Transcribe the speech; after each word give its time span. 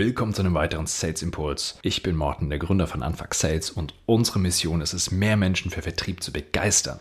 Willkommen 0.00 0.32
zu 0.32 0.40
einem 0.40 0.54
weiteren 0.54 0.86
Sales 0.86 1.20
Impuls. 1.20 1.78
Ich 1.82 2.02
bin 2.02 2.16
Morten, 2.16 2.48
der 2.48 2.58
Gründer 2.58 2.86
von 2.86 3.02
Anfang 3.02 3.34
Sales 3.34 3.68
und 3.68 3.92
unsere 4.06 4.38
Mission 4.38 4.80
ist 4.80 4.94
es, 4.94 5.10
mehr 5.10 5.36
Menschen 5.36 5.70
für 5.70 5.82
Vertrieb 5.82 6.22
zu 6.22 6.32
begeistern. 6.32 7.00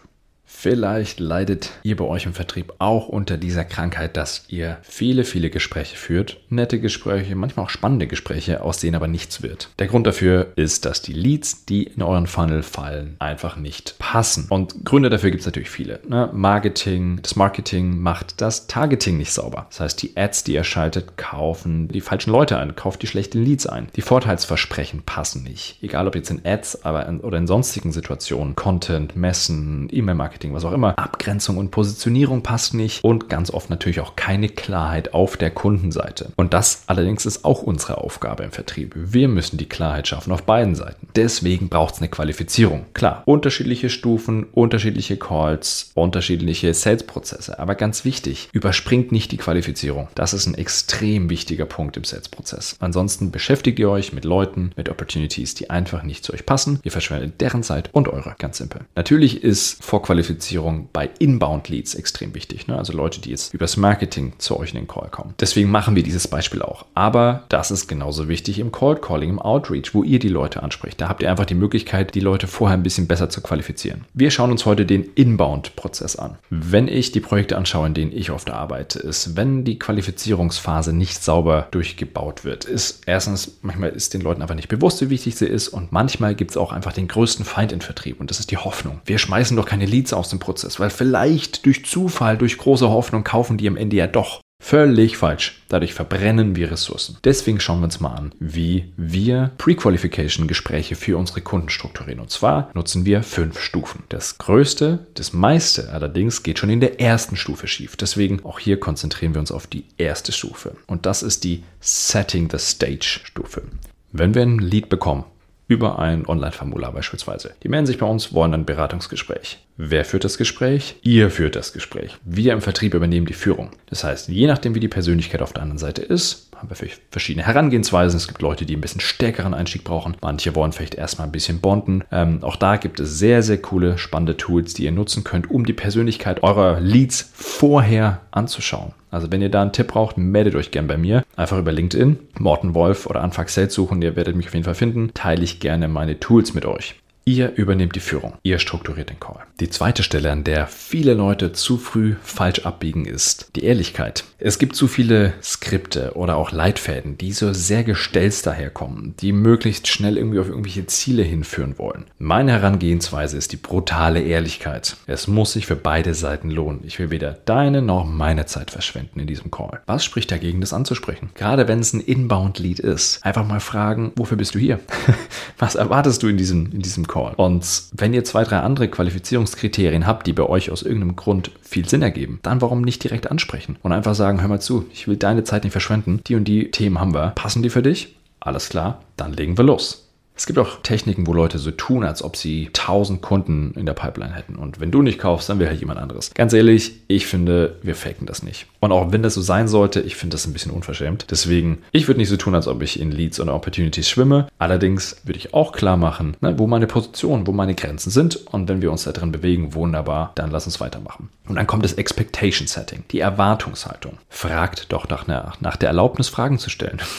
Vielleicht 0.52 1.22
leidet 1.22 1.70
ihr 1.84 1.96
bei 1.96 2.04
euch 2.04 2.26
im 2.26 2.34
Vertrieb 2.34 2.74
auch 2.80 3.08
unter 3.08 3.38
dieser 3.38 3.64
Krankheit, 3.64 4.18
dass 4.18 4.44
ihr 4.50 4.80
viele, 4.82 5.24
viele 5.24 5.50
Gespräche 5.50 5.96
führt. 5.96 6.38
Nette 6.50 6.82
Gespräche, 6.82 7.36
manchmal 7.36 7.68
auch 7.68 7.70
spannende 7.70 8.08
Gespräche, 8.08 8.62
aus 8.62 8.80
denen 8.80 8.96
aber 8.96 9.08
nichts 9.08 9.42
wird. 9.42 9.70
Der 9.78 9.88
Grund 9.88 10.06
dafür 10.06 10.52
ist, 10.58 10.84
dass 10.84 11.02
die 11.02 11.14
Leads, 11.14 11.66
die 11.66 11.84
in 11.84 12.02
euren 12.02 12.28
Funnel 12.28 12.64
fallen, 12.64 13.16
einfach 13.20 13.56
nicht 13.56 14.00
passen. 14.00 14.48
Und 14.50 14.84
Gründe 14.84 15.10
dafür 15.10 15.30
gibt 15.30 15.42
es 15.42 15.46
natürlich 15.46 15.70
viele. 15.70 16.02
Ne? 16.06 16.30
Marketing, 16.34 17.20
das 17.22 17.38
Marketing 17.38 17.98
macht 18.00 18.42
das 18.42 18.68
Targeting 18.68 19.18
nicht 19.18 19.32
sauber. 19.32 19.68
Das 19.70 19.80
heißt, 19.80 20.02
die 20.02 20.18
Ads, 20.18 20.46
die 20.46 20.56
ihr 20.56 20.66
schaltet, 20.66 21.16
kaufen 21.16 21.88
die 21.88 22.02
falschen 22.02 22.32
Leute 22.32 22.58
ein, 22.58 22.76
kauft 22.76 23.02
die 23.04 23.08
schlechten 23.08 23.42
Leads 23.46 23.68
ein. 23.68 23.88
Die 23.96 24.02
Vorteilsversprechen 24.02 25.04
passen 25.04 25.44
nicht. 25.44 25.78
Egal 25.82 26.08
ob 26.08 26.16
jetzt 26.16 26.32
in 26.32 26.42
Ads 26.44 26.84
aber 26.84 27.06
in, 27.06 27.22
oder 27.22 27.38
in 27.38 27.48
sonstigen 27.48 27.94
Situationen, 27.94 28.56
Content, 28.56 29.16
Messen, 29.16 29.88
E-Mail-Marketing, 29.92 30.39
Marketing, 30.40 30.54
was 30.54 30.64
auch 30.64 30.72
immer. 30.72 30.98
Abgrenzung 30.98 31.58
und 31.58 31.70
Positionierung 31.70 32.44
passt 32.44 32.74
nicht 32.74 33.04
und 33.04 33.28
ganz 33.28 33.52
oft 33.52 33.70
natürlich 33.70 34.00
auch 34.00 34.16
keine 34.16 34.48
Klarheit 34.48 35.14
auf 35.14 35.36
der 35.36 35.52
Kundenseite. 35.52 36.32
Und 36.38 36.54
das 36.54 36.84
allerdings 36.88 37.26
ist 37.26 37.44
auch 37.44 37.62
unsere 37.62 37.98
Aufgabe 37.98 38.44
im 38.44 38.52
Vertrieb. 38.52 38.94
Wir 38.96 39.28
müssen 39.28 39.58
die 39.58 39.68
Klarheit 39.68 40.08
schaffen 40.08 40.32
auf 40.32 40.44
beiden 40.44 40.76
Seiten. 40.76 41.08
Deswegen 41.16 41.68
braucht 41.68 41.96
es 41.96 42.00
eine 42.00 42.08
Qualifizierung. 42.08 42.86
Klar, 42.94 43.24
unterschiedliche 43.26 43.90
Stufen, 43.90 44.46
unterschiedliche 44.54 45.18
Calls, 45.18 45.92
unterschiedliche 45.94 46.74
Sales-Prozesse. 46.74 47.60
Aber 47.60 47.76
ganz 47.76 48.06
wichtig, 48.06 48.48
überspringt 48.54 49.12
nicht 49.12 49.34
die 49.34 49.38
Qualifizierung. 49.38 50.08
Das 50.16 50.34
ist 50.34 50.46
ein 50.46 50.56
extrem 50.56 51.30
wichtiger 51.30 51.66
Punkt 51.66 51.98
im 51.98 52.06
Sales-Prozess. 52.06 52.78
Ansonsten 52.80 53.32
beschäftigt 53.32 53.78
ihr 53.80 53.90
euch 53.90 54.14
mit 54.14 54.24
Leuten, 54.24 54.72
mit 54.78 54.88
Opportunities, 54.88 55.54
die 55.56 55.70
einfach 55.70 56.04
nicht 56.04 56.24
zu 56.24 56.34
euch 56.34 56.46
passen. 56.46 56.80
Ihr 56.84 56.92
verschwendet 56.94 57.42
deren 57.42 57.64
Zeit 57.64 57.90
und 57.92 58.08
eure. 58.08 58.36
Ganz 58.38 58.58
simpel. 58.58 58.82
Natürlich 58.96 59.44
ist 59.44 59.84
Vorqualifizierung 59.84 60.29
Qualifizierung 60.30 60.90
bei 60.94 61.10
Inbound 61.20 61.70
Leads 61.70 61.96
extrem 61.96 62.36
wichtig. 62.36 62.68
Ne? 62.68 62.78
Also 62.78 62.94
Leute, 62.94 63.20
die 63.20 63.32
jetzt 63.32 63.54
übers 63.54 63.78
Marketing 63.78 64.34
zu 64.38 64.60
euch 64.60 64.70
in 64.70 64.76
den 64.76 64.88
Call 64.88 65.10
kommen. 65.10 65.34
Deswegen 65.40 65.72
machen 65.72 65.96
wir 65.96 66.04
dieses 66.04 66.28
Beispiel 66.28 66.62
auch. 66.62 66.86
Aber 66.94 67.44
das 67.50 67.72
ist 67.72 67.88
genauso 67.88 68.28
wichtig 68.28 68.60
im 68.60 68.72
Cold 68.72 69.02
Calling, 69.02 69.30
im 69.30 69.40
Outreach, 69.40 69.94
wo 69.94 70.04
ihr 70.04 70.20
die 70.20 70.30
Leute 70.30 70.62
anspricht. 70.62 71.02
Da 71.02 71.10
habt 71.10 71.24
ihr 71.24 71.32
einfach 71.32 71.46
die 71.46 71.56
Möglichkeit, 71.56 72.14
die 72.14 72.20
Leute 72.20 72.48
vorher 72.48 72.78
ein 72.78 72.84
bisschen 72.84 73.08
besser 73.08 73.30
zu 73.30 73.42
qualifizieren. 73.42 74.06
Wir 74.14 74.30
schauen 74.30 74.52
uns 74.52 74.66
heute 74.66 74.86
den 74.86 75.04
Inbound-Prozess 75.04 76.16
an. 76.16 76.38
Wenn 76.50 76.88
ich 76.88 77.12
die 77.12 77.22
Projekte 77.22 77.58
anschaue, 77.58 77.88
in 77.88 77.94
denen 77.94 78.12
ich 78.12 78.32
oft 78.32 78.50
arbeite, 78.50 79.00
ist, 79.00 79.36
wenn 79.36 79.64
die 79.64 79.80
Qualifizierungsphase 79.80 80.94
nicht 80.94 81.24
sauber 81.24 81.68
durchgebaut 81.72 82.46
wird, 82.46 82.66
ist 82.66 83.02
erstens, 83.06 83.58
manchmal 83.62 83.90
ist 83.90 84.14
den 84.14 84.22
Leuten 84.22 84.42
einfach 84.42 84.56
nicht 84.56 84.70
bewusst, 84.70 85.02
wie 85.02 85.10
wichtig 85.10 85.36
sie 85.36 85.48
ist 85.48 85.70
und 85.70 85.92
manchmal 85.92 86.36
gibt 86.36 86.52
es 86.52 86.58
auch 86.58 86.72
einfach 86.72 86.94
den 86.94 87.08
größten 87.08 87.46
Feind 87.46 87.72
im 87.72 87.82
Vertrieb 87.82 88.20
und 88.20 88.30
das 88.30 88.40
ist 88.40 88.52
die 88.52 88.58
Hoffnung. 88.58 89.02
Wir 89.06 89.18
schmeißen 89.18 89.58
doch 89.58 89.66
keine 89.66 89.86
Leads 89.86 90.14
aus 90.20 90.30
dem 90.30 90.40
Prozess, 90.40 90.80
weil 90.80 90.90
vielleicht 90.90 91.66
durch 91.66 91.86
Zufall, 91.86 92.38
durch 92.38 92.58
große 92.58 92.90
Hoffnung 92.90 93.24
kaufen 93.24 93.58
die 93.58 93.68
am 93.68 93.78
Ende 93.78 93.96
ja 93.96 94.08
doch. 94.08 94.42
Völlig 94.62 95.16
falsch. 95.16 95.64
Dadurch 95.70 95.94
verbrennen 95.94 96.56
wir 96.56 96.70
Ressourcen. 96.70 97.18
Deswegen 97.24 97.62
schauen 97.62 97.80
wir 97.80 97.86
uns 97.86 98.02
mal 98.02 98.14
an, 98.14 98.36
wie 98.40 98.92
wir 98.98 99.52
Pre-Qualification-Gespräche 99.58 100.96
für 100.96 101.18
unsere 101.18 101.42
Kunden 101.42 101.70
strukturieren. 101.70 102.20
Und 102.20 102.30
zwar 102.30 102.70
nutzen 102.74 103.06
wir 103.06 103.24
fünf 103.24 103.60
Stufen. 103.60 104.04
Das 104.10 104.38
größte, 104.38 105.08
das 105.14 105.32
meiste 105.32 105.92
allerdings 105.94 106.44
geht 106.44 106.60
schon 106.60 106.70
in 106.70 106.82
der 106.82 107.00
ersten 107.00 107.38
Stufe 107.38 107.68
schief. 107.68 107.96
Deswegen 107.96 108.44
auch 108.44 108.60
hier 108.60 108.80
konzentrieren 108.80 109.34
wir 109.34 109.40
uns 109.40 109.52
auf 109.52 109.66
die 109.66 109.86
erste 109.98 110.34
Stufe. 110.34 110.76
Und 110.88 111.06
das 111.06 111.24
ist 111.24 111.46
die 111.46 111.64
Setting 111.80 112.50
the 112.52 112.60
Stage 112.60 113.22
Stufe. 113.24 113.64
Wenn 114.12 114.36
wir 114.36 114.42
ein 114.42 114.60
Lead 114.60 114.90
bekommen, 114.90 115.24
über 115.70 116.00
ein 116.00 116.28
Online-Formular 116.28 116.92
beispielsweise. 116.92 117.54
Die 117.64 117.70
melden 117.70 117.86
sich 117.86 118.00
bei 118.00 118.06
uns, 118.08 118.34
wollen 118.34 118.54
ein 118.54 118.66
Beratungsgespräch. 118.66 119.60
Wer 119.78 120.04
führt 120.04 120.26
das 120.26 120.38
Gespräch? 120.38 120.96
Ihr 121.04 121.30
führt 121.30 121.56
das 121.56 121.72
Gespräch. 121.72 122.18
Wir 122.26 122.54
im 122.54 122.62
Vertrieb 122.62 122.96
übernehmen 122.96 123.28
die 123.28 123.34
Führung. 123.34 123.70
Das 123.86 124.04
heißt, 124.04 124.30
je 124.30 124.48
nachdem, 124.48 124.74
wie 124.74 124.80
die 124.80 124.88
Persönlichkeit 124.88 125.44
auf 125.44 125.54
der 125.54 125.62
anderen 125.62 125.78
Seite 125.78 126.02
ist, 126.02 126.50
haben 126.56 126.70
wir 126.70 126.90
verschiedene 127.12 127.46
Herangehensweisen. 127.46 128.18
Es 128.18 128.28
gibt 128.28 128.42
Leute, 128.42 128.66
die 128.66 128.76
ein 128.76 128.82
bisschen 128.82 129.00
stärkeren 129.00 129.54
Einstieg 129.54 129.84
brauchen. 129.84 130.18
Manche 130.22 130.56
wollen 130.56 130.72
vielleicht 130.72 130.96
erstmal 130.96 131.28
ein 131.28 131.32
bisschen 131.32 131.62
bonden. 131.62 132.04
Ähm, 132.12 132.44
auch 132.44 132.56
da 132.56 132.78
gibt 132.78 133.00
es 133.00 133.20
sehr, 133.20 133.44
sehr 133.44 133.62
coole, 133.62 134.00
spannende 134.00 134.38
Tools, 134.38 134.74
die 134.74 134.86
ihr 134.86 134.92
nutzen 134.92 135.24
könnt, 135.24 135.50
um 135.50 135.66
die 135.66 135.74
Persönlichkeit 135.74 136.42
eurer 136.42 136.80
Leads 136.80 137.32
vorher 137.34 138.22
anzuschauen. 138.32 138.94
Also 139.12 139.32
wenn 139.32 139.42
ihr 139.42 139.50
da 139.50 139.62
einen 139.62 139.74
Tipp 139.74 139.88
braucht, 139.88 140.18
meldet 140.18 140.56
euch 140.56 140.72
gern 140.72 140.88
bei 140.88 140.98
mir. 140.98 141.24
Einfach 141.36 141.58
über 141.58 141.72
LinkedIn, 141.72 142.20
Morten 142.40 142.74
Wolf 142.74 143.06
oder 143.08 143.22
Anfang 143.22 143.48
Sales 143.48 143.74
suchen. 143.74 144.02
Ihr 144.02 144.16
werdet 144.16 144.36
mich 144.36 144.48
auf 144.48 144.54
jeden 144.54 144.66
Fall 144.66 144.76
finden. 144.76 145.12
Teile 145.14 145.44
ich 145.44 145.60
gerne 145.60 145.88
meine 145.88 146.20
Tools 146.20 146.54
mit 146.54 146.66
euch. 146.66 146.96
Ihr 147.30 147.54
übernehmt 147.58 147.94
die 147.94 148.00
Führung. 148.00 148.34
Ihr 148.42 148.58
strukturiert 148.58 149.12
den 149.12 149.20
Call. 149.20 149.46
Die 149.60 149.70
zweite 149.70 150.02
Stelle, 150.02 150.32
an 150.32 150.44
der 150.44 150.66
viele 150.66 151.14
Leute 151.14 151.54
zu 151.54 151.78
früh 151.78 152.16
falsch 152.24 152.66
abbiegen, 152.66 153.06
ist 153.06 153.52
die 153.56 153.66
Ehrlichkeit. 153.66 154.24
Es 154.40 154.58
gibt 154.58 154.76
zu 154.76 154.88
viele 154.88 155.34
Skripte 155.44 156.14
oder 156.16 156.38
auch 156.38 156.52
Leitfäden, 156.52 157.20
die 157.20 157.32
so 157.32 157.54
sehr 157.54 157.84
gestelzt 157.84 158.48
daherkommen, 158.48 159.14
die 159.20 159.32
möglichst 159.32 159.88
schnell 159.88 160.18
irgendwie 160.18 160.40
auf 160.40 160.48
irgendwelche 160.48 160.88
Ziele 160.88 161.22
hinführen 161.22 161.78
wollen. 161.78 162.06
Meine 162.18 162.54
Herangehensweise 162.54 163.38
ist 163.38 163.52
die 163.52 163.58
brutale 163.58 164.24
Ehrlichkeit. 164.24 164.98
Es 165.06 165.28
muss 165.28 165.54
sich 165.54 165.68
für 165.68 165.76
beide 165.76 166.16
Seiten 166.16 166.50
lohnen. 166.50 166.80
Ich 166.84 166.98
will 166.98 167.12
weder 167.12 167.34
deine 167.46 167.84
noch 167.84 168.06
meine 168.06 168.48
Zeit 168.48 168.72
verschwenden 168.72 169.20
in 169.20 169.28
diesem 169.28 169.52
Call. 169.52 169.82
Was 169.86 170.04
spricht 170.04 170.32
dagegen, 170.32 170.62
das 170.62 170.74
anzusprechen? 170.74 171.30
Gerade 171.36 171.68
wenn 171.68 171.78
es 171.78 171.94
ein 171.94 172.02
Inbound-Lead 172.02 172.80
ist. 172.80 173.24
Einfach 173.24 173.46
mal 173.46 173.60
fragen, 173.60 174.14
wofür 174.16 174.38
bist 174.38 174.56
du 174.56 174.60
hier? 174.60 174.80
Was 175.60 175.76
erwartest 175.76 176.24
du 176.24 176.28
in 176.28 176.38
diesem, 176.38 176.72
in 176.72 176.80
diesem 176.80 177.06
Call? 177.06 177.19
Call. 177.20 177.34
Und 177.36 177.84
wenn 177.94 178.14
ihr 178.14 178.24
zwei, 178.24 178.44
drei 178.44 178.60
andere 178.60 178.88
Qualifizierungskriterien 178.88 180.08
habt, 180.08 180.28
die 180.28 180.34
bei 180.34 180.44
euch 180.44 180.72
aus 180.72 180.84
irgendeinem 180.84 181.16
Grund 181.16 181.52
viel 181.62 181.88
Sinn 181.88 182.02
ergeben, 182.02 182.40
dann 182.44 182.62
warum 182.62 182.82
nicht 182.82 183.04
direkt 183.04 183.30
ansprechen 183.30 183.78
und 183.82 183.92
einfach 183.92 184.16
sagen, 184.16 184.42
hör 184.42 184.48
mal 184.48 184.62
zu, 184.62 184.86
ich 184.94 185.08
will 185.08 185.18
deine 185.18 185.44
Zeit 185.44 185.64
nicht 185.64 185.74
verschwenden, 185.74 186.22
die 186.28 186.36
und 186.36 186.46
die 186.46 186.72
Themen 186.72 187.00
haben 187.00 187.14
wir. 187.14 187.32
Passen 187.36 187.64
die 187.64 187.70
für 187.70 187.84
dich? 187.84 188.16
Alles 188.40 188.70
klar, 188.70 189.02
dann 189.18 189.34
legen 189.34 189.58
wir 189.58 189.66
los. 189.66 190.09
Es 190.40 190.46
gibt 190.46 190.58
auch 190.58 190.82
Techniken, 190.84 191.28
wo 191.28 191.34
Leute 191.34 191.60
so 191.60 191.70
tun, 191.70 192.06
als 192.06 192.24
ob 192.24 192.38
sie 192.38 192.68
1000 192.68 193.22
Kunden 193.22 193.74
in 193.76 193.86
der 193.86 193.94
Pipeline 193.94 194.34
hätten. 194.34 194.56
Und 194.56 194.80
wenn 194.80 194.90
du 194.90 195.02
nicht 195.02 195.20
kaufst, 195.20 195.50
dann 195.50 195.60
will 195.60 195.68
halt 195.68 195.82
jemand 195.82 196.00
anderes. 196.00 196.34
Ganz 196.34 196.54
ehrlich, 196.54 196.94
ich 197.10 197.28
finde, 197.28 197.76
wir 197.84 197.94
faken 197.94 198.26
das 198.26 198.42
nicht. 198.42 198.66
Und 198.80 198.94
auch 198.94 199.12
wenn 199.12 199.22
das 199.22 199.34
so 199.34 199.42
sein 199.42 199.68
sollte, 199.68 200.00
ich 200.00 200.16
finde 200.16 200.36
das 200.36 200.48
ein 200.48 200.54
bisschen 200.54 200.72
unverschämt. 200.72 201.26
Deswegen, 201.30 201.80
ich 201.92 202.08
würde 202.08 202.22
nicht 202.22 202.30
so 202.30 202.38
tun, 202.38 202.56
als 202.56 202.70
ob 202.70 202.82
ich 202.82 203.02
in 203.02 203.12
Leads 203.12 203.42
oder 203.42 203.54
Opportunities 203.54 204.08
schwimme. 204.08 204.48
Allerdings 204.60 205.18
würde 205.26 205.40
ich 205.40 205.54
auch 205.54 205.74
klar 205.74 205.98
machen, 205.98 206.38
ne, 206.40 206.58
wo 206.58 206.68
meine 206.68 206.88
Positionen, 206.88 207.46
wo 207.46 207.52
meine 207.52 207.76
Grenzen 207.76 208.10
sind. 208.10 208.38
Und 208.48 208.70
wenn 208.70 208.82
wir 208.82 208.94
uns 208.94 209.04
da 209.04 209.12
drin 209.12 209.34
bewegen, 209.34 209.74
wunderbar, 209.74 210.32
dann 210.36 210.52
lass 210.52 210.66
uns 210.66 210.80
weitermachen. 210.80 211.28
Und 211.50 211.56
dann 211.56 211.68
kommt 211.68 211.84
das 211.84 211.94
Expectation 211.94 212.68
Setting, 212.68 213.04
die 213.12 213.20
Erwartungshaltung. 213.20 214.20
Fragt 214.30 214.94
doch 214.94 215.10
nach, 215.10 215.26
nach, 215.26 215.60
nach 215.62 215.76
der 215.76 215.90
Erlaubnis, 215.90 216.30
Fragen 216.30 216.60
zu 216.60 216.70
stellen. 216.70 217.00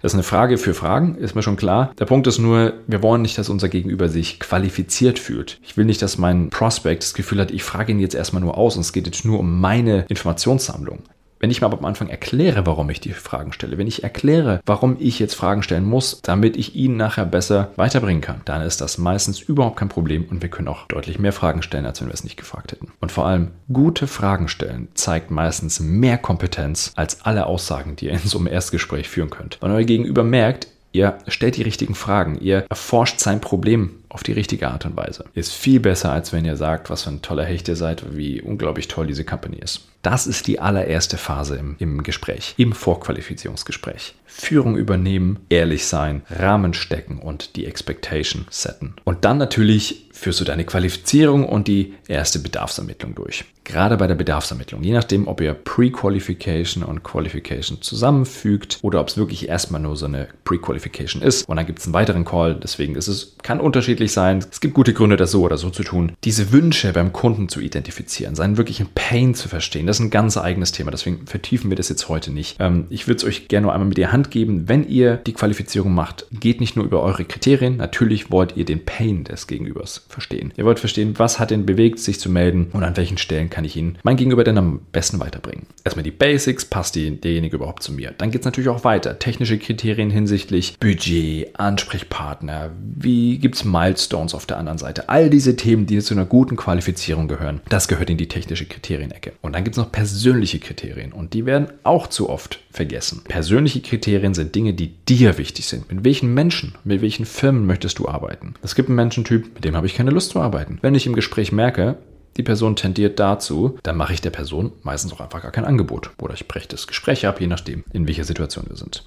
Das 0.00 0.12
ist 0.12 0.14
eine 0.14 0.22
Frage 0.22 0.58
für 0.58 0.74
Fragen, 0.74 1.16
ist 1.16 1.34
mir 1.34 1.42
schon 1.42 1.56
klar. 1.56 1.90
Der 1.98 2.04
Punkt 2.04 2.28
ist 2.28 2.38
nur, 2.38 2.74
wir 2.86 3.02
wollen 3.02 3.20
nicht, 3.20 3.36
dass 3.36 3.48
unser 3.48 3.68
Gegenüber 3.68 4.08
sich 4.08 4.38
qualifiziert 4.38 5.18
fühlt. 5.18 5.58
Ich 5.64 5.76
will 5.76 5.86
nicht, 5.86 6.00
dass 6.02 6.18
mein 6.18 6.50
Prospect 6.50 7.02
das 7.02 7.14
Gefühl 7.14 7.40
hat, 7.40 7.50
ich 7.50 7.64
frage 7.64 7.90
ihn 7.90 7.98
jetzt 7.98 8.14
erstmal 8.14 8.40
nur 8.40 8.56
aus 8.56 8.76
und 8.76 8.82
es 8.82 8.92
geht 8.92 9.06
jetzt 9.06 9.24
nur 9.24 9.40
um 9.40 9.60
meine 9.60 10.04
Informationssammlung. 10.08 11.02
Wenn 11.40 11.50
ich 11.50 11.60
mir 11.60 11.66
aber 11.66 11.78
am 11.78 11.84
Anfang 11.84 12.08
erkläre, 12.08 12.66
warum 12.66 12.90
ich 12.90 13.00
die 13.00 13.12
Fragen 13.12 13.52
stelle, 13.52 13.78
wenn 13.78 13.86
ich 13.86 14.02
erkläre, 14.02 14.60
warum 14.66 14.96
ich 14.98 15.18
jetzt 15.18 15.34
Fragen 15.34 15.62
stellen 15.62 15.84
muss, 15.84 16.20
damit 16.22 16.56
ich 16.56 16.74
ihn 16.74 16.96
nachher 16.96 17.24
besser 17.24 17.70
weiterbringen 17.76 18.22
kann, 18.22 18.40
dann 18.44 18.62
ist 18.62 18.80
das 18.80 18.98
meistens 18.98 19.40
überhaupt 19.40 19.76
kein 19.76 19.88
Problem 19.88 20.24
und 20.28 20.42
wir 20.42 20.48
können 20.48 20.68
auch 20.68 20.86
deutlich 20.88 21.18
mehr 21.18 21.32
Fragen 21.32 21.62
stellen, 21.62 21.86
als 21.86 22.00
wenn 22.00 22.08
wir 22.08 22.14
es 22.14 22.24
nicht 22.24 22.36
gefragt 22.36 22.72
hätten. 22.72 22.92
Und 23.00 23.12
vor 23.12 23.26
allem, 23.26 23.52
gute 23.72 24.06
Fragen 24.06 24.48
stellen 24.48 24.88
zeigt 24.94 25.30
meistens 25.30 25.80
mehr 25.80 26.18
Kompetenz 26.18 26.92
als 26.96 27.22
alle 27.22 27.46
Aussagen, 27.46 27.96
die 27.96 28.06
ihr 28.06 28.12
in 28.12 28.18
so 28.18 28.38
einem 28.38 28.48
Erstgespräch 28.48 29.08
führen 29.08 29.30
könnt. 29.30 29.58
Wenn 29.60 29.70
euer 29.70 29.84
Gegenüber 29.84 30.24
merkt, 30.24 30.68
Ihr 30.90 31.18
stellt 31.28 31.56
die 31.56 31.62
richtigen 31.62 31.94
Fragen, 31.94 32.40
ihr 32.40 32.64
erforscht 32.70 33.20
sein 33.20 33.42
Problem 33.42 33.90
auf 34.08 34.22
die 34.22 34.32
richtige 34.32 34.68
Art 34.68 34.86
und 34.86 34.96
Weise. 34.96 35.24
Ist 35.34 35.52
viel 35.52 35.80
besser, 35.80 36.12
als 36.12 36.32
wenn 36.32 36.44
ihr 36.44 36.56
sagt, 36.56 36.90
was 36.90 37.02
für 37.02 37.10
ein 37.10 37.22
toller 37.22 37.44
Hecht 37.44 37.68
ihr 37.68 37.76
seid, 37.76 38.16
wie 38.16 38.40
unglaublich 38.40 38.88
toll 38.88 39.06
diese 39.06 39.24
Company 39.24 39.58
ist. 39.58 39.88
Das 40.02 40.26
ist 40.26 40.46
die 40.46 40.60
allererste 40.60 41.16
Phase 41.16 41.56
im, 41.56 41.76
im 41.78 42.02
Gespräch, 42.02 42.54
im 42.56 42.72
Vorqualifizierungsgespräch. 42.72 44.14
Führung 44.26 44.76
übernehmen, 44.76 45.40
ehrlich 45.48 45.86
sein, 45.86 46.22
Rahmen 46.30 46.72
stecken 46.72 47.18
und 47.18 47.56
die 47.56 47.66
Expectation 47.66 48.46
setten. 48.50 48.94
Und 49.04 49.24
dann 49.24 49.38
natürlich 49.38 50.08
führst 50.12 50.40
du 50.40 50.44
deine 50.44 50.64
Qualifizierung 50.64 51.44
und 51.44 51.66
die 51.68 51.94
erste 52.06 52.38
Bedarfsermittlung 52.38 53.14
durch. 53.14 53.44
Gerade 53.64 53.96
bei 53.96 54.06
der 54.06 54.14
Bedarfsermittlung, 54.14 54.82
je 54.82 54.92
nachdem, 54.92 55.28
ob 55.28 55.40
ihr 55.40 55.54
Pre-Qualification 55.54 56.82
und 56.82 57.02
Qualification 57.02 57.82
zusammenfügt 57.82 58.78
oder 58.82 59.00
ob 59.00 59.08
es 59.08 59.16
wirklich 59.16 59.48
erstmal 59.48 59.80
nur 59.80 59.96
so 59.96 60.06
eine 60.06 60.28
Pre-Qualification 60.44 61.22
ist. 61.22 61.48
Und 61.48 61.56
dann 61.56 61.66
gibt 61.66 61.80
es 61.80 61.86
einen 61.86 61.94
weiteren 61.94 62.24
Call, 62.24 62.54
deswegen 62.54 62.94
ist 62.94 63.08
es, 63.08 63.36
kann 63.42 63.60
unterschiedlich 63.60 63.97
unterschiedlich 63.98 64.12
sein. 64.12 64.44
Es 64.50 64.60
gibt 64.60 64.74
gute 64.74 64.92
Gründe, 64.92 65.16
das 65.16 65.32
so 65.32 65.42
oder 65.42 65.58
so 65.58 65.70
zu 65.70 65.82
tun. 65.82 66.12
Diese 66.24 66.52
Wünsche 66.52 66.92
beim 66.92 67.12
Kunden 67.12 67.48
zu 67.48 67.60
identifizieren, 67.60 68.34
seinen 68.34 68.56
wirklichen 68.56 68.88
Pain 68.94 69.34
zu 69.34 69.48
verstehen, 69.48 69.86
das 69.86 69.98
ist 69.98 70.06
ein 70.06 70.10
ganz 70.10 70.36
eigenes 70.36 70.72
Thema. 70.72 70.90
Deswegen 70.90 71.26
vertiefen 71.26 71.70
wir 71.70 71.76
das 71.76 71.88
jetzt 71.88 72.08
heute 72.08 72.30
nicht. 72.30 72.56
Ähm, 72.60 72.86
ich 72.90 73.08
würde 73.08 73.18
es 73.18 73.24
euch 73.24 73.48
gerne 73.48 73.64
nur 73.64 73.72
einmal 73.72 73.88
mit 73.88 73.98
der 73.98 74.12
Hand 74.12 74.30
geben. 74.30 74.68
Wenn 74.68 74.88
ihr 74.88 75.16
die 75.16 75.32
Qualifizierung 75.32 75.94
macht, 75.94 76.26
geht 76.30 76.60
nicht 76.60 76.76
nur 76.76 76.84
über 76.84 77.02
eure 77.02 77.24
Kriterien. 77.24 77.76
Natürlich 77.76 78.30
wollt 78.30 78.56
ihr 78.56 78.64
den 78.64 78.84
Pain 78.84 79.24
des 79.24 79.46
Gegenübers 79.46 80.06
verstehen. 80.08 80.52
Ihr 80.56 80.64
wollt 80.64 80.78
verstehen, 80.78 81.14
was 81.18 81.38
hat 81.38 81.50
ihn 81.50 81.66
bewegt, 81.66 81.98
sich 81.98 82.20
zu 82.20 82.30
melden 82.30 82.68
und 82.72 82.84
an 82.84 82.96
welchen 82.96 83.18
Stellen 83.18 83.50
kann 83.50 83.64
ich 83.64 83.76
ihn 83.76 83.98
mein 84.02 84.16
Gegenüber 84.16 84.44
denn 84.44 84.58
am 84.58 84.80
besten 84.92 85.18
weiterbringen. 85.20 85.66
Erstmal 85.84 86.04
die 86.04 86.10
Basics, 86.10 86.64
passt 86.64 86.94
die, 86.94 87.20
derjenige 87.20 87.56
überhaupt 87.56 87.82
zu 87.82 87.92
mir. 87.92 88.12
Dann 88.16 88.30
geht 88.30 88.42
es 88.42 88.44
natürlich 88.44 88.68
auch 88.68 88.84
weiter. 88.84 89.18
Technische 89.18 89.58
Kriterien 89.58 90.10
hinsichtlich 90.10 90.78
Budget, 90.78 91.58
Ansprechpartner, 91.58 92.70
wie 92.80 93.38
gibt 93.38 93.56
es 93.56 93.64
Milestones 93.88 94.34
auf 94.34 94.46
der 94.46 94.58
anderen 94.58 94.78
Seite. 94.78 95.08
All 95.08 95.30
diese 95.30 95.56
Themen, 95.56 95.86
die 95.86 95.98
zu 96.00 96.14
einer 96.14 96.26
guten 96.26 96.56
Qualifizierung 96.56 97.26
gehören, 97.26 97.60
das 97.68 97.88
gehört 97.88 98.10
in 98.10 98.18
die 98.18 98.28
technische 98.28 98.66
Kriterienecke. 98.66 99.32
Und 99.40 99.54
dann 99.54 99.64
gibt 99.64 99.76
es 99.76 99.82
noch 99.82 99.90
persönliche 99.90 100.58
Kriterien 100.58 101.12
und 101.12 101.32
die 101.32 101.46
werden 101.46 101.68
auch 101.84 102.06
zu 102.06 102.28
oft 102.28 102.60
vergessen. 102.70 103.22
Persönliche 103.24 103.80
Kriterien 103.80 104.34
sind 104.34 104.54
Dinge, 104.54 104.74
die 104.74 104.88
dir 105.08 105.38
wichtig 105.38 105.66
sind. 105.66 105.90
Mit 105.90 106.04
welchen 106.04 106.34
Menschen, 106.34 106.74
mit 106.84 107.00
welchen 107.00 107.24
Firmen 107.24 107.66
möchtest 107.66 107.98
du 107.98 108.08
arbeiten? 108.08 108.54
Es 108.62 108.74
gibt 108.74 108.88
einen 108.88 108.96
Menschentyp, 108.96 109.54
mit 109.54 109.64
dem 109.64 109.74
habe 109.74 109.86
ich 109.86 109.94
keine 109.94 110.10
Lust 110.10 110.30
zu 110.30 110.40
arbeiten. 110.40 110.78
Wenn 110.82 110.94
ich 110.94 111.06
im 111.06 111.14
Gespräch 111.14 111.50
merke, 111.50 111.96
die 112.36 112.42
Person 112.42 112.76
tendiert 112.76 113.18
dazu, 113.18 113.78
dann 113.82 113.96
mache 113.96 114.12
ich 114.12 114.20
der 114.20 114.30
Person 114.30 114.72
meistens 114.82 115.12
auch 115.12 115.20
einfach 115.20 115.42
gar 115.42 115.50
kein 115.50 115.64
Angebot. 115.64 116.10
Oder 116.20 116.34
ich 116.34 116.46
breche 116.46 116.68
das 116.68 116.86
Gespräch 116.86 117.26
ab, 117.26 117.40
je 117.40 117.46
nachdem, 117.46 117.84
in 117.92 118.06
welcher 118.06 118.24
Situation 118.24 118.66
wir 118.68 118.76
sind. 118.76 119.04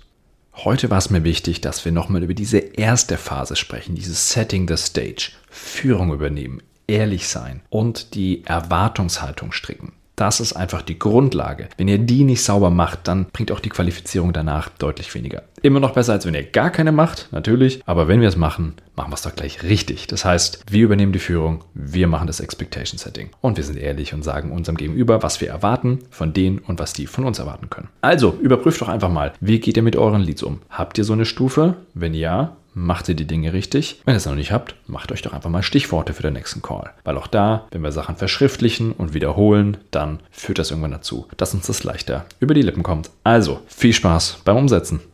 Heute 0.53 0.89
war 0.89 0.97
es 0.97 1.09
mir 1.09 1.23
wichtig, 1.23 1.61
dass 1.61 1.85
wir 1.85 1.91
nochmal 1.91 2.23
über 2.23 2.33
diese 2.33 2.57
erste 2.57 3.17
Phase 3.17 3.55
sprechen, 3.55 3.95
dieses 3.95 4.31
Setting 4.31 4.67
the 4.67 4.77
Stage, 4.77 5.31
Führung 5.49 6.13
übernehmen, 6.13 6.61
ehrlich 6.87 7.27
sein 7.27 7.61
und 7.69 8.15
die 8.15 8.43
Erwartungshaltung 8.45 9.53
stricken. 9.53 9.93
Das 10.21 10.39
ist 10.39 10.53
einfach 10.53 10.83
die 10.83 10.99
Grundlage. 10.99 11.67
Wenn 11.77 11.87
ihr 11.87 11.97
die 11.97 12.23
nicht 12.23 12.43
sauber 12.43 12.69
macht, 12.69 13.07
dann 13.07 13.25
bringt 13.33 13.51
auch 13.51 13.59
die 13.59 13.69
Qualifizierung 13.69 14.33
danach 14.33 14.69
deutlich 14.69 15.15
weniger. 15.15 15.41
Immer 15.63 15.79
noch 15.79 15.93
besser, 15.93 16.13
als 16.13 16.27
wenn 16.27 16.35
ihr 16.35 16.43
gar 16.43 16.69
keine 16.69 16.91
macht, 16.91 17.29
natürlich. 17.31 17.81
Aber 17.87 18.07
wenn 18.07 18.21
wir 18.21 18.27
es 18.27 18.35
machen, 18.35 18.75
machen 18.95 19.09
wir 19.09 19.15
es 19.15 19.23
doch 19.23 19.33
gleich 19.33 19.63
richtig. 19.63 20.05
Das 20.05 20.23
heißt, 20.23 20.65
wir 20.69 20.83
übernehmen 20.83 21.11
die 21.11 21.17
Führung, 21.17 21.63
wir 21.73 22.05
machen 22.05 22.27
das 22.27 22.39
Expectation 22.39 22.99
Setting. 22.99 23.31
Und 23.41 23.57
wir 23.57 23.63
sind 23.63 23.79
ehrlich 23.79 24.13
und 24.13 24.21
sagen 24.21 24.51
unserem 24.51 24.77
Gegenüber, 24.77 25.23
was 25.23 25.41
wir 25.41 25.49
erwarten 25.49 26.01
von 26.11 26.33
denen 26.33 26.59
und 26.59 26.77
was 26.77 26.93
die 26.93 27.07
von 27.07 27.25
uns 27.25 27.39
erwarten 27.39 27.71
können. 27.71 27.89
Also, 28.01 28.37
überprüft 28.43 28.79
doch 28.79 28.89
einfach 28.89 29.09
mal, 29.09 29.33
wie 29.39 29.59
geht 29.59 29.75
ihr 29.75 29.81
mit 29.81 29.95
euren 29.95 30.21
Leads 30.21 30.43
um? 30.43 30.59
Habt 30.69 30.99
ihr 30.99 31.03
so 31.03 31.13
eine 31.13 31.25
Stufe? 31.25 31.77
Wenn 31.95 32.13
ja, 32.13 32.57
macht 32.73 33.09
ihr 33.09 33.15
die 33.15 33.27
Dinge 33.27 33.53
richtig. 33.53 34.01
Wenn 34.05 34.15
ihr 34.15 34.17
es 34.17 34.25
noch 34.25 34.35
nicht 34.35 34.51
habt, 34.51 34.75
macht 34.87 35.11
euch 35.11 35.21
doch 35.21 35.33
einfach 35.33 35.49
mal 35.49 35.63
Stichworte 35.63 36.13
für 36.13 36.23
den 36.23 36.33
nächsten 36.33 36.61
Call. 36.61 36.91
Weil 37.03 37.17
auch 37.17 37.27
da, 37.27 37.67
wenn 37.71 37.81
wir 37.81 37.91
Sachen 37.91 38.15
verschriftlichen 38.15 38.93
und 38.93 39.13
wiederholen, 39.13 39.77
dann 39.91 40.21
führt 40.31 40.59
das 40.59 40.71
irgendwann 40.71 40.91
dazu, 40.91 41.27
dass 41.37 41.53
uns 41.53 41.67
das 41.67 41.83
leichter 41.83 42.25
über 42.39 42.53
die 42.53 42.61
Lippen 42.61 42.83
kommt. 42.83 43.11
Also, 43.23 43.59
viel 43.67 43.93
Spaß 43.93 44.39
beim 44.45 44.57
Umsetzen. 44.57 45.01